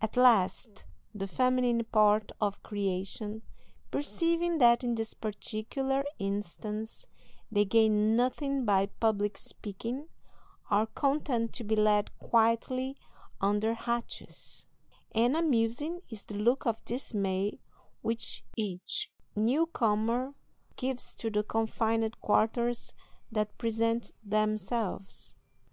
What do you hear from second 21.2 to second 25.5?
the confined quarters that present themselves.